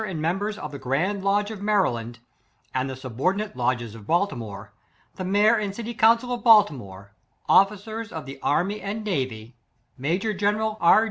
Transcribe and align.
and 0.03 0.19
members 0.19 0.57
of 0.57 0.71
thegrandlodge 0.71 1.51
of 1.51 1.61
Maryland, 1.61 2.17
and 2.73 2.89
the 2.89 2.95
subordinate 2.95 3.55
lodges 3.55 3.93
of 3.93 4.07
Baltimore; 4.07 4.73
the 5.15 5.23
mayor 5.23 5.53
and 5.53 5.75
city 5.75 5.93
council 5.93 6.33
of 6.33 6.43
Baltimore; 6.43 7.13
officers 7.47 8.11
of 8.11 8.25
the 8.25 8.39
army 8.41 8.81
and 8.81 9.03
navy; 9.03 9.55
major 9.99 10.33
general 10.33 10.79
R. 10.81 10.99